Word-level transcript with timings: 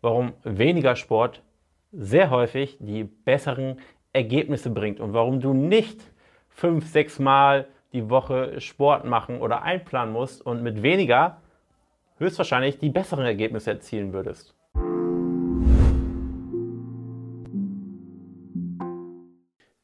warum 0.00 0.32
weniger 0.44 0.96
Sport 0.96 1.42
sehr 1.92 2.30
häufig 2.30 2.76
die 2.80 3.04
besseren 3.04 3.80
Ergebnisse 4.12 4.70
bringt 4.70 5.00
und 5.00 5.12
warum 5.12 5.40
du 5.40 5.52
nicht 5.52 6.00
fünf, 6.48 6.86
sechs 6.88 7.18
Mal 7.18 7.68
die 7.92 8.10
Woche 8.10 8.60
Sport 8.60 9.04
machen 9.04 9.40
oder 9.40 9.62
einplanen 9.62 10.12
musst 10.12 10.44
und 10.44 10.62
mit 10.62 10.82
weniger 10.82 11.40
höchstwahrscheinlich 12.18 12.78
die 12.78 12.90
besseren 12.90 13.24
Ergebnisse 13.24 13.70
erzielen 13.70 14.12
würdest. 14.12 14.54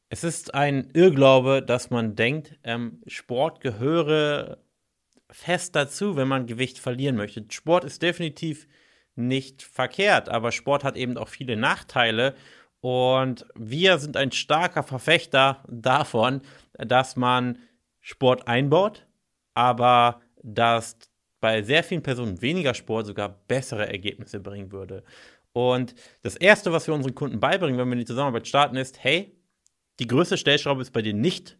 Es 0.09 0.23
ist 0.23 0.53
ein 0.53 0.91
Irrglaube, 0.93 1.61
dass 1.61 1.89
man 1.89 2.15
denkt, 2.15 2.57
ähm, 2.63 3.01
Sport 3.07 3.59
gehöre 3.59 4.59
fest 5.29 5.75
dazu, 5.75 6.15
wenn 6.15 6.27
man 6.27 6.45
Gewicht 6.45 6.79
verlieren 6.79 7.17
möchte. 7.17 7.43
Sport 7.49 7.83
ist 7.83 8.01
definitiv 8.01 8.67
nicht 9.15 9.63
verkehrt, 9.63 10.29
aber 10.29 10.51
Sport 10.51 10.83
hat 10.83 10.95
eben 10.95 11.17
auch 11.17 11.29
viele 11.29 11.55
Nachteile. 11.55 12.35
Und 12.81 13.45
wir 13.55 13.97
sind 13.97 14.17
ein 14.17 14.31
starker 14.31 14.83
Verfechter 14.83 15.63
davon, 15.67 16.41
dass 16.73 17.15
man 17.15 17.57
Sport 18.01 18.47
einbaut, 18.47 19.07
aber 19.53 20.21
dass 20.43 20.97
bei 21.39 21.63
sehr 21.63 21.83
vielen 21.83 22.03
Personen 22.03 22.41
weniger 22.41 22.73
Sport 22.73 23.07
sogar 23.07 23.29
bessere 23.47 23.87
Ergebnisse 23.87 24.39
bringen 24.39 24.71
würde. 24.71 25.03
Und 25.53 25.95
das 26.21 26.35
Erste, 26.35 26.71
was 26.71 26.87
wir 26.87 26.93
unseren 26.93 27.15
Kunden 27.15 27.39
beibringen, 27.39 27.79
wenn 27.79 27.89
wir 27.89 27.95
die 27.95 28.05
Zusammenarbeit 28.05 28.47
starten, 28.47 28.75
ist, 28.75 29.03
hey, 29.03 29.35
die 29.99 30.07
größte 30.07 30.37
Stellschraube 30.37 30.81
ist 30.81 30.91
bei 30.91 31.01
dir 31.01 31.13
nicht 31.13 31.57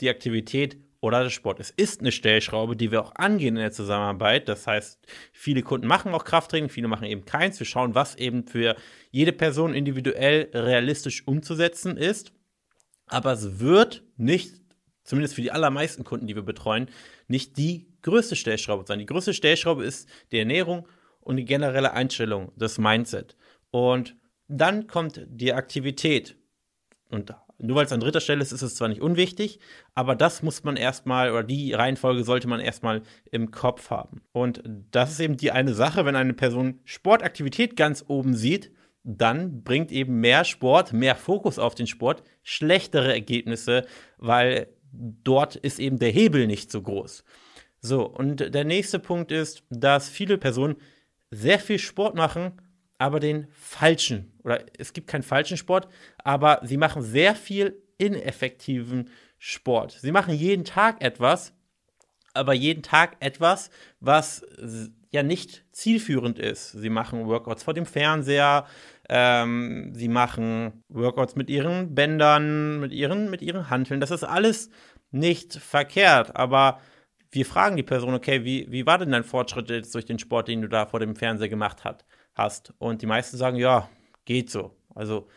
die 0.00 0.10
Aktivität 0.10 0.78
oder 1.00 1.22
der 1.22 1.30
Sport. 1.30 1.60
Es 1.60 1.70
ist 1.70 2.00
eine 2.00 2.12
Stellschraube, 2.12 2.76
die 2.76 2.90
wir 2.90 3.00
auch 3.00 3.14
angehen 3.14 3.56
in 3.56 3.62
der 3.62 3.72
Zusammenarbeit. 3.72 4.48
Das 4.48 4.66
heißt, 4.66 5.00
viele 5.32 5.62
Kunden 5.62 5.86
machen 5.86 6.12
auch 6.12 6.24
Krafttraining, 6.24 6.68
viele 6.68 6.88
machen 6.88 7.04
eben 7.04 7.24
keins. 7.24 7.58
Wir 7.58 7.66
schauen, 7.66 7.94
was 7.94 8.16
eben 8.16 8.46
für 8.46 8.76
jede 9.10 9.32
Person 9.32 9.74
individuell 9.74 10.50
realistisch 10.52 11.26
umzusetzen 11.26 11.96
ist. 11.96 12.32
Aber 13.06 13.32
es 13.32 13.58
wird 13.58 14.04
nicht, 14.16 14.54
zumindest 15.04 15.34
für 15.34 15.42
die 15.42 15.52
allermeisten 15.52 16.04
Kunden, 16.04 16.26
die 16.26 16.36
wir 16.36 16.42
betreuen, 16.42 16.88
nicht 17.28 17.56
die 17.56 17.88
größte 18.02 18.36
Stellschraube 18.36 18.84
sein. 18.86 18.98
Die 18.98 19.06
größte 19.06 19.34
Stellschraube 19.34 19.84
ist 19.84 20.08
die 20.32 20.38
Ernährung 20.38 20.86
und 21.20 21.36
die 21.36 21.44
generelle 21.44 21.92
Einstellung, 21.92 22.52
das 22.56 22.78
Mindset. 22.78 23.36
Und 23.70 24.16
dann 24.48 24.86
kommt 24.86 25.22
die 25.28 25.52
Aktivität. 25.52 26.36
Und 27.08 27.34
nur 27.62 27.76
weil 27.76 27.86
es 27.86 27.92
an 27.92 28.00
dritter 28.00 28.20
Stelle 28.20 28.42
ist, 28.42 28.52
ist 28.52 28.62
es 28.62 28.74
zwar 28.74 28.88
nicht 28.88 29.00
unwichtig, 29.00 29.58
aber 29.94 30.14
das 30.14 30.42
muss 30.42 30.64
man 30.64 30.76
erstmal, 30.76 31.30
oder 31.30 31.42
die 31.42 31.72
Reihenfolge 31.72 32.24
sollte 32.24 32.48
man 32.48 32.60
erstmal 32.60 33.02
im 33.30 33.50
Kopf 33.50 33.90
haben. 33.90 34.22
Und 34.32 34.62
das 34.90 35.12
ist 35.12 35.20
eben 35.20 35.36
die 35.36 35.50
eine 35.50 35.74
Sache, 35.74 36.04
wenn 36.04 36.16
eine 36.16 36.34
Person 36.34 36.80
Sportaktivität 36.84 37.76
ganz 37.76 38.04
oben 38.08 38.34
sieht, 38.34 38.72
dann 39.02 39.62
bringt 39.62 39.92
eben 39.92 40.20
mehr 40.20 40.44
Sport, 40.44 40.92
mehr 40.92 41.16
Fokus 41.16 41.58
auf 41.58 41.74
den 41.74 41.86
Sport, 41.86 42.22
schlechtere 42.42 43.12
Ergebnisse, 43.12 43.86
weil 44.18 44.68
dort 44.92 45.56
ist 45.56 45.78
eben 45.78 45.98
der 45.98 46.10
Hebel 46.10 46.46
nicht 46.46 46.70
so 46.70 46.82
groß. 46.82 47.24
So, 47.80 48.06
und 48.06 48.54
der 48.54 48.64
nächste 48.64 48.98
Punkt 48.98 49.32
ist, 49.32 49.62
dass 49.70 50.08
viele 50.08 50.36
Personen 50.36 50.76
sehr 51.30 51.58
viel 51.58 51.78
Sport 51.78 52.14
machen, 52.14 52.52
aber 53.00 53.18
den 53.18 53.46
falschen, 53.52 54.30
oder 54.44 54.62
es 54.76 54.92
gibt 54.92 55.06
keinen 55.06 55.22
falschen 55.22 55.56
Sport, 55.56 55.88
aber 56.18 56.60
sie 56.62 56.76
machen 56.76 57.02
sehr 57.02 57.34
viel 57.34 57.82
ineffektiven 57.96 59.08
Sport. 59.38 59.92
Sie 59.92 60.12
machen 60.12 60.34
jeden 60.34 60.66
Tag 60.66 61.02
etwas, 61.02 61.54
aber 62.34 62.52
jeden 62.52 62.82
Tag 62.82 63.16
etwas, 63.20 63.70
was 64.00 64.44
ja 65.10 65.22
nicht 65.22 65.64
zielführend 65.72 66.38
ist. 66.38 66.72
Sie 66.72 66.90
machen 66.90 67.26
Workouts 67.26 67.62
vor 67.62 67.72
dem 67.72 67.86
Fernseher, 67.86 68.66
ähm, 69.08 69.92
sie 69.94 70.08
machen 70.08 70.84
Workouts 70.90 71.36
mit 71.36 71.48
ihren 71.48 71.94
Bändern, 71.94 72.80
mit 72.80 72.92
ihren, 72.92 73.30
mit 73.30 73.40
ihren 73.40 73.70
Hanteln. 73.70 74.00
Das 74.00 74.10
ist 74.10 74.24
alles 74.24 74.68
nicht 75.10 75.54
verkehrt, 75.54 76.36
aber 76.36 76.80
wir 77.32 77.46
fragen 77.46 77.76
die 77.76 77.82
Person, 77.82 78.14
okay, 78.14 78.44
wie, 78.44 78.66
wie 78.70 78.86
war 78.86 78.98
denn 78.98 79.12
dein 79.12 79.24
Fortschritt 79.24 79.70
jetzt 79.70 79.94
durch 79.94 80.04
den 80.04 80.18
Sport, 80.18 80.48
den 80.48 80.62
du 80.62 80.68
da 80.68 80.86
vor 80.86 81.00
dem 81.00 81.16
Fernseher 81.16 81.48
gemacht 81.48 81.84
hast? 81.84 82.04
hast. 82.34 82.74
Und 82.78 83.02
die 83.02 83.06
meisten 83.06 83.36
sagen, 83.36 83.56
ja, 83.56 83.88
geht 84.24 84.50
so. 84.50 84.76
Also 84.94 85.28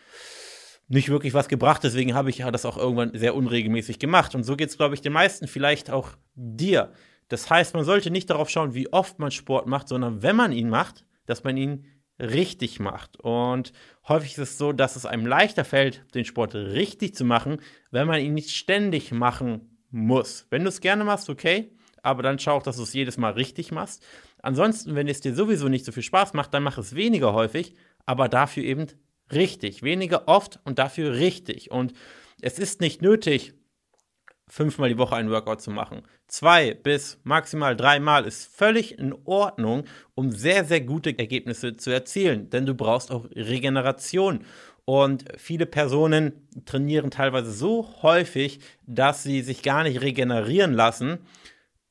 nicht 0.88 1.10
wirklich 1.10 1.34
was 1.34 1.48
gebracht, 1.48 1.84
deswegen 1.84 2.14
habe 2.14 2.30
ich 2.30 2.40
ja 2.40 2.52
das 2.52 2.66
auch 2.66 2.78
irgendwann 2.78 3.18
sehr 3.18 3.36
unregelmäßig 3.36 4.00
gemacht. 4.00 4.36
Und 4.36 4.44
so 4.44 4.56
geht 4.56 4.70
es, 4.70 4.78
glaube 4.78 4.96
ich, 4.96 5.02
den 5.02 5.14
meisten, 5.14 5.48
vielleicht 5.48 5.90
auch 5.90 6.10
dir. 6.36 6.92
Das 7.30 7.50
heißt, 7.50 7.74
man 7.74 7.86
sollte 7.86 8.12
nicht 8.12 8.30
darauf 8.30 8.50
schauen, 8.50 8.74
wie 8.74 8.92
oft 8.92 9.20
man 9.20 9.32
Sport 9.32 9.68
macht, 9.68 9.88
sondern 9.88 10.22
wenn 10.22 10.36
man 10.36 10.52
ihn 10.52 10.70
macht, 10.70 11.06
dass 11.26 11.44
man 11.44 11.58
ihn 11.58 11.86
richtig 12.20 12.80
macht. 12.80 13.20
Und 13.20 13.74
häufig 14.08 14.34
ist 14.34 14.38
es 14.40 14.58
so, 14.58 14.72
dass 14.72 14.96
es 14.96 15.06
einem 15.06 15.26
leichter 15.26 15.66
fällt, 15.66 16.06
den 16.14 16.26
Sport 16.26 16.54
richtig 16.54 17.16
zu 17.16 17.26
machen, 17.26 17.58
wenn 17.90 18.08
man 18.08 18.20
ihn 18.20 18.34
nicht 18.34 18.52
ständig 18.52 19.12
machen 19.12 19.80
muss. 19.90 20.48
Wenn 20.50 20.64
du 20.64 20.70
es 20.70 20.82
gerne 20.82 21.06
machst, 21.06 21.30
okay, 21.30 21.72
aber 22.04 22.22
dann 22.22 22.38
schau 22.38 22.58
auch, 22.58 22.64
dass 22.64 22.76
du 22.76 22.84
es 22.84 22.94
jedes 22.94 23.18
Mal 23.18 23.32
richtig 23.32 23.72
machst. 23.72 24.06
Ansonsten, 24.42 24.94
wenn 24.94 25.08
es 25.08 25.22
dir 25.22 25.34
sowieso 25.34 25.70
nicht 25.70 25.86
so 25.86 25.92
viel 25.92 26.04
Spaß 26.04 26.34
macht, 26.34 26.54
dann 26.54 26.64
mach 26.64 26.78
es 26.78 26.96
weniger 26.96 27.34
häufig, 27.34 27.74
aber 28.06 28.30
dafür 28.30 28.64
eben 28.64 28.88
richtig. 29.32 29.82
Weniger 29.82 30.28
oft 30.28 30.60
und 30.66 30.78
dafür 30.78 31.14
richtig. 31.14 31.72
Und 31.72 31.94
es 32.42 32.60
ist 32.60 32.82
nicht 32.82 33.02
nötig, 33.02 33.54
fünfmal 34.50 34.90
die 34.90 34.98
Woche 34.98 35.16
einen 35.16 35.32
Workout 35.32 35.62
zu 35.62 35.72
machen. 35.72 36.04
Zwei 36.28 36.74
bis 36.74 37.20
maximal 37.24 37.76
dreimal 37.76 38.26
ist 38.26 38.54
völlig 38.54 39.00
in 39.00 39.16
Ordnung, 39.24 39.86
um 40.14 40.32
sehr, 40.32 40.66
sehr 40.66 40.82
gute 40.82 41.18
Ergebnisse 41.18 41.78
zu 41.78 41.90
erzielen. 41.90 42.50
Denn 42.50 42.66
du 42.66 42.76
brauchst 42.76 43.12
auch 43.12 43.26
Regeneration. 43.34 44.44
Und 44.86 45.24
viele 45.38 45.66
Personen 45.66 46.50
trainieren 46.66 47.12
teilweise 47.12 47.54
so 47.54 47.88
häufig, 48.02 48.60
dass 48.86 49.24
sie 49.24 49.42
sich 49.42 49.64
gar 49.64 49.84
nicht 49.84 50.02
regenerieren 50.02 50.74
lassen 50.74 51.20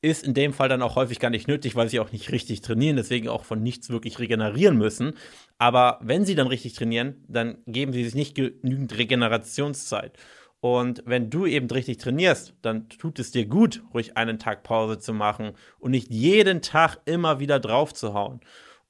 ist 0.03 0.27
in 0.27 0.33
dem 0.33 0.51
Fall 0.51 0.67
dann 0.67 0.81
auch 0.81 0.97
häufig 0.97 1.19
gar 1.19 1.29
nicht 1.29 1.47
nötig, 1.47 1.75
weil 1.75 1.87
sie 1.87 2.01
auch 2.01 2.11
nicht 2.11 2.31
richtig 2.31 2.61
trainieren, 2.61 2.97
deswegen 2.97 3.29
auch 3.29 3.45
von 3.45 3.63
nichts 3.63 3.89
wirklich 3.89 4.19
regenerieren 4.19 4.77
müssen. 4.77 5.13
Aber 5.57 5.97
wenn 6.01 6.25
sie 6.25 6.35
dann 6.35 6.47
richtig 6.47 6.73
trainieren, 6.73 7.23
dann 7.29 7.57
geben 7.65 7.93
sie 7.93 8.03
sich 8.03 8.13
nicht 8.13 8.35
genügend 8.35 8.97
Regenerationszeit. 8.97 10.17
Und 10.59 11.03
wenn 11.05 11.29
du 11.29 11.45
eben 11.45 11.69
richtig 11.69 11.97
trainierst, 11.97 12.53
dann 12.61 12.89
tut 12.89 13.17
es 13.19 13.31
dir 13.31 13.45
gut, 13.45 13.81
ruhig 13.93 14.17
einen 14.17 14.39
Tag 14.39 14.63
Pause 14.63 14.99
zu 14.99 15.13
machen 15.13 15.53
und 15.79 15.91
nicht 15.91 16.11
jeden 16.11 16.61
Tag 16.61 16.97
immer 17.05 17.39
wieder 17.39 17.59
drauf 17.59 17.93
zu 17.93 18.13
hauen. 18.13 18.41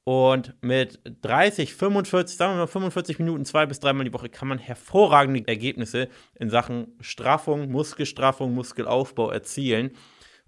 Und 0.03 0.55
mit 0.61 0.99
30, 1.21 1.75
45, 1.75 2.35
sagen 2.35 2.53
wir 2.53 2.57
mal 2.57 2.67
45 2.67 3.19
Minuten, 3.19 3.45
zwei 3.45 3.65
bis 3.65 3.79
dreimal 3.79 4.03
die 4.03 4.13
Woche, 4.13 4.29
kann 4.29 4.47
man 4.47 4.57
hervorragende 4.57 5.47
Ergebnisse 5.47 6.09
in 6.39 6.49
Sachen 6.49 6.87
Straffung, 6.99 7.71
Muskelstraffung, 7.71 8.53
Muskelaufbau 8.53 9.31
erzielen. 9.31 9.91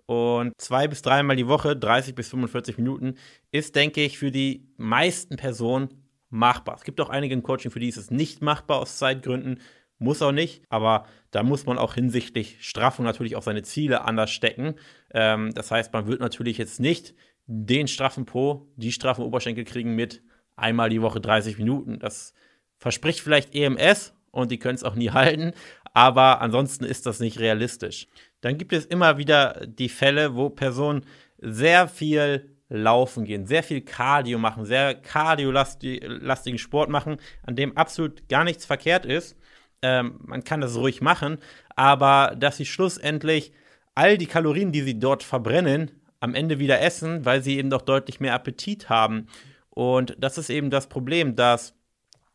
Und 0.06 0.54
zwei 0.60 0.88
bis 0.88 1.02
dreimal 1.02 1.36
die 1.36 1.48
Woche, 1.48 1.76
30 1.76 2.14
bis 2.14 2.30
45 2.30 2.78
Minuten, 2.78 3.16
ist, 3.52 3.76
denke 3.76 4.04
ich, 4.04 4.18
für 4.18 4.32
die 4.32 4.68
meisten 4.78 5.36
Personen 5.36 5.90
machbar. 6.30 6.76
Es 6.76 6.84
gibt 6.84 7.02
auch 7.02 7.10
einige 7.10 7.34
im 7.34 7.44
Coaching, 7.44 7.72
für 7.72 7.80
die 7.80 7.90
ist 7.90 7.98
es 7.98 8.12
nicht 8.12 8.42
machbar 8.42 8.80
aus 8.80 8.98
Zeitgründen. 8.98 9.60
Muss 9.98 10.22
auch 10.22 10.34
nicht, 10.34 10.62
aber 10.70 11.06
da 11.32 11.42
muss 11.42 11.66
man 11.66 11.78
auch 11.78 11.94
hinsichtlich 11.94 12.58
Straffung 12.60 13.06
natürlich 13.06 13.36
auch 13.36 13.42
seine 13.42 13.64
Ziele 13.64 14.04
anders 14.04 14.30
stecken. 14.30 14.76
Ähm, 15.14 15.54
das 15.54 15.72
heißt, 15.72 15.94
man 15.94 16.08
wird 16.08 16.20
natürlich 16.20 16.58
jetzt 16.58 16.80
nicht 16.80 17.16
den 17.48 17.88
straffen 17.88 18.26
Po, 18.26 18.68
die 18.76 18.92
straffen 18.92 19.24
Oberschenkel 19.24 19.64
kriegen 19.64 19.96
mit 19.96 20.22
einmal 20.56 20.90
die 20.90 21.02
Woche 21.02 21.22
30 21.22 21.58
Minuten. 21.58 22.00
Das 22.00 22.34
verspricht 22.78 23.22
vielleicht 23.22 23.56
EMS 23.56 24.14
und 24.32 24.52
die 24.52 24.60
können 24.60 24.76
es 24.76 24.84
auch 24.84 24.96
nie 24.96 25.10
halten, 25.12 25.54
aber 25.96 26.42
ansonsten 26.42 26.84
ist 26.84 27.06
das 27.06 27.22
nicht 27.22 27.40
realistisch. 27.40 28.08
Dann 28.42 28.58
gibt 28.58 28.74
es 28.74 28.86
immer 28.86 29.18
wieder 29.18 29.66
die 29.66 29.88
Fälle, 29.88 30.36
wo 30.36 30.50
Personen 30.50 31.06
sehr 31.38 31.88
viel 31.88 32.54
laufen 32.68 33.24
gehen, 33.24 33.46
sehr 33.46 33.64
viel 33.64 33.80
Cardio 33.80 34.38
machen, 34.38 34.66
sehr 34.66 34.94
kardiolastigen 34.94 36.58
Sport 36.58 36.90
machen, 36.90 37.18
an 37.44 37.56
dem 37.56 37.78
absolut 37.78 38.28
gar 38.28 38.44
nichts 38.44 38.66
verkehrt 38.66 39.06
ist. 39.06 39.38
Ähm, 39.82 40.20
man 40.26 40.44
kann 40.44 40.60
das 40.60 40.76
ruhig 40.76 41.00
machen, 41.00 41.38
aber 41.78 42.36
dass 42.38 42.58
sie 42.58 42.66
schlussendlich 42.66 43.54
all 43.94 44.18
die 44.18 44.28
Kalorien, 44.28 44.74
die 44.74 44.82
sie 44.82 45.00
dort 45.00 45.24
verbrennen, 45.24 45.92
am 46.20 46.36
Ende 46.36 46.60
wieder 46.60 46.82
essen, 46.82 47.24
weil 47.24 47.42
sie 47.42 47.58
eben 47.58 47.70
doch 47.70 47.84
deutlich 47.84 48.20
mehr 48.20 48.34
Appetit 48.34 48.90
haben. 48.90 49.28
Und 49.70 50.18
das 50.20 50.38
ist 50.38 50.50
eben 50.50 50.70
das 50.72 50.88
Problem, 50.88 51.38
dass 51.38 51.74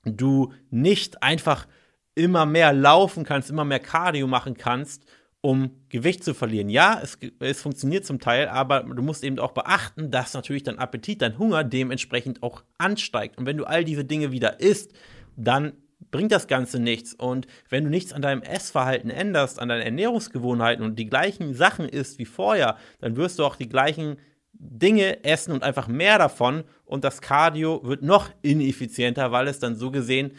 du 0.04 0.54
nicht 0.70 1.22
einfach 1.22 1.66
immer 2.14 2.46
mehr 2.46 2.72
laufen 2.72 3.24
kannst, 3.24 3.50
immer 3.50 3.64
mehr 3.64 3.80
Cardio 3.80 4.26
machen 4.26 4.56
kannst, 4.56 5.04
um 5.40 5.70
Gewicht 5.88 6.22
zu 6.22 6.34
verlieren. 6.34 6.68
Ja, 6.68 7.00
es, 7.02 7.18
es 7.38 7.62
funktioniert 7.62 8.04
zum 8.04 8.20
Teil, 8.20 8.48
aber 8.48 8.82
du 8.82 9.02
musst 9.02 9.24
eben 9.24 9.38
auch 9.38 9.52
beachten, 9.52 10.10
dass 10.10 10.34
natürlich 10.34 10.64
dein 10.64 10.78
Appetit, 10.78 11.22
dein 11.22 11.38
Hunger 11.38 11.64
dementsprechend 11.64 12.42
auch 12.42 12.62
ansteigt. 12.78 13.38
Und 13.38 13.46
wenn 13.46 13.56
du 13.56 13.64
all 13.64 13.84
diese 13.84 14.04
Dinge 14.04 14.32
wieder 14.32 14.60
isst, 14.60 14.92
dann 15.36 15.72
bringt 16.10 16.32
das 16.32 16.46
Ganze 16.46 16.78
nichts. 16.78 17.14
Und 17.14 17.46
wenn 17.68 17.84
du 17.84 17.90
nichts 17.90 18.12
an 18.12 18.22
deinem 18.22 18.42
Essverhalten 18.42 19.10
änderst, 19.10 19.58
an 19.58 19.68
deinen 19.68 19.82
Ernährungsgewohnheiten 19.82 20.84
und 20.84 20.98
die 20.98 21.08
gleichen 21.08 21.54
Sachen 21.54 21.88
isst 21.88 22.18
wie 22.18 22.26
vorher, 22.26 22.76
dann 23.00 23.16
wirst 23.16 23.38
du 23.38 23.44
auch 23.44 23.56
die 23.56 23.68
gleichen 23.68 24.18
Dinge 24.52 25.24
essen 25.24 25.52
und 25.52 25.62
einfach 25.62 25.88
mehr 25.88 26.18
davon 26.18 26.64
und 26.84 27.04
das 27.04 27.22
Cardio 27.22 27.80
wird 27.82 28.02
noch 28.02 28.28
ineffizienter, 28.42 29.32
weil 29.32 29.48
es 29.48 29.58
dann 29.58 29.74
so 29.74 29.90
gesehen, 29.90 30.32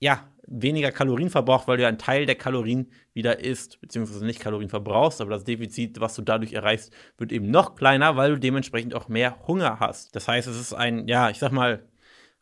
ja, 0.00 0.26
weniger 0.46 0.92
Kalorien 0.92 1.30
verbraucht, 1.30 1.66
weil 1.68 1.76
du 1.76 1.82
ja 1.82 1.88
einen 1.88 1.98
Teil 1.98 2.26
der 2.26 2.36
Kalorien 2.36 2.90
wieder 3.12 3.40
isst, 3.40 3.80
beziehungsweise 3.80 4.24
nicht 4.24 4.40
Kalorien 4.40 4.68
verbrauchst, 4.68 5.20
aber 5.20 5.30
das 5.30 5.44
Defizit, 5.44 6.00
was 6.00 6.14
du 6.14 6.22
dadurch 6.22 6.52
erreichst, 6.52 6.92
wird 7.18 7.32
eben 7.32 7.50
noch 7.50 7.74
kleiner, 7.74 8.16
weil 8.16 8.32
du 8.32 8.38
dementsprechend 8.38 8.94
auch 8.94 9.08
mehr 9.08 9.36
Hunger 9.46 9.80
hast. 9.80 10.14
Das 10.14 10.28
heißt, 10.28 10.46
es 10.48 10.58
ist 10.60 10.72
ein, 10.72 11.08
ja, 11.08 11.30
ich 11.30 11.38
sag 11.38 11.52
mal, 11.52 11.82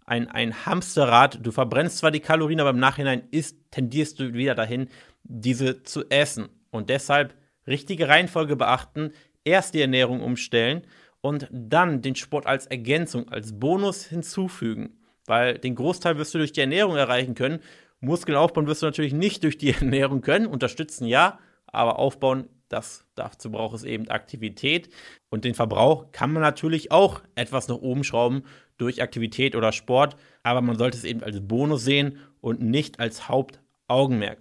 ein, 0.07 0.29
ein 0.29 0.67
Hamsterrad. 0.67 1.39
Du 1.43 1.51
verbrennst 1.51 1.99
zwar 1.99 2.11
die 2.11 2.21
Kalorien, 2.21 2.61
aber 2.61 2.71
im 2.71 2.79
Nachhinein 2.79 3.23
isst, 3.31 3.59
tendierst 3.71 4.21
du 4.21 4.35
wieder 4.35 4.55
dahin, 4.55 4.89
diese 5.23 5.83
zu 5.83 6.09
essen. 6.11 6.49
Und 6.71 6.91
deshalb 6.91 7.35
richtige 7.67 8.09
Reihenfolge 8.09 8.57
beachten, 8.57 9.13
erst 9.45 9.75
die 9.75 9.81
Ernährung 9.81 10.21
umstellen 10.21 10.83
und 11.21 11.49
dann 11.51 12.03
den 12.03 12.17
Sport 12.17 12.47
als 12.47 12.67
Ergänzung, 12.67 13.31
als 13.31 13.59
Bonus 13.59 14.05
hinzufügen. 14.05 14.99
Weil 15.27 15.59
den 15.59 15.75
Großteil 15.75 16.19
wirst 16.19 16.35
du 16.35 16.39
durch 16.39 16.53
die 16.53 16.61
Ernährung 16.61 16.97
erreichen 16.97 17.35
können 17.35 17.61
Muskeln 18.05 18.37
aufbauen 18.37 18.67
wirst 18.67 18.83
du 18.83 18.87
natürlich 18.87 19.13
nicht 19.13 19.43
durch 19.43 19.59
die 19.59 19.71
Ernährung 19.81 20.21
können. 20.21 20.47
Unterstützen 20.47 21.07
ja, 21.07 21.39
aber 21.67 21.99
aufbauen, 21.99 22.49
das, 22.69 23.05
dazu 23.15 23.51
braucht 23.51 23.77
es 23.77 23.85
eben 23.85 24.09
Aktivität. 24.09 24.89
Und 25.31 25.45
den 25.45 25.55
Verbrauch 25.55 26.13
kann 26.13 26.33
man 26.33 26.43
natürlich 26.43 26.91
auch 26.91 27.23
etwas 27.35 27.69
nach 27.69 27.77
oben 27.77 28.05
schrauben 28.05 28.45
durch 28.77 29.03
Aktivität 29.03 29.55
oder 29.55 29.73
Sport, 29.73 30.17
aber 30.43 30.61
man 30.61 30.77
sollte 30.77 30.97
es 30.97 31.05
eben 31.05 31.23
als 31.23 31.47
Bonus 31.47 31.85
sehen 31.85 32.19
und 32.41 32.61
nicht 32.61 32.99
als 32.99 33.29
Hauptaugenmerk. 33.29 34.39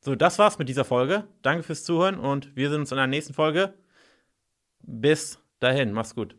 So, 0.00 0.14
das 0.14 0.38
war's 0.38 0.58
mit 0.58 0.68
dieser 0.68 0.84
Folge. 0.84 1.24
Danke 1.42 1.62
fürs 1.62 1.84
Zuhören 1.84 2.18
und 2.18 2.54
wir 2.56 2.70
sehen 2.70 2.80
uns 2.80 2.92
in 2.92 2.96
der 2.96 3.06
nächsten 3.06 3.34
Folge. 3.34 3.74
Bis 4.80 5.40
dahin, 5.58 5.92
mach's 5.92 6.14
gut. 6.14 6.36